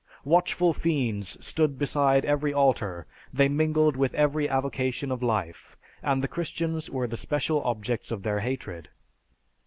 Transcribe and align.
Watchful 0.25 0.73
fiends 0.73 1.37
stood 1.45 1.77
beside 1.77 2.25
every 2.25 2.51
altar, 2.51 3.05
they 3.31 3.47
mingled 3.47 3.95
with 3.95 4.15
every 4.15 4.49
avocation 4.49 5.11
of 5.11 5.21
life, 5.21 5.77
and 6.01 6.23
the 6.23 6.27
Christians 6.27 6.89
were 6.89 7.05
the 7.05 7.15
special 7.15 7.61
objects 7.63 8.09
of 8.09 8.23
their 8.23 8.39
hatred. 8.39 8.89